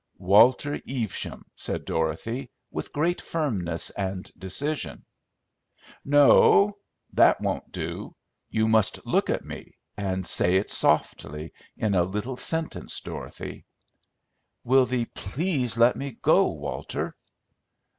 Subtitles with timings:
[0.17, 5.05] "Walter Evesham," said Dorothy, with great firmness and decision.
[6.03, 6.77] "No,
[7.13, 8.15] that won't do!
[8.49, 13.63] You must look at me, and say it softly, in a little sentence, Dorothy."
[14.63, 17.15] "Will thee please let me go, Walter?"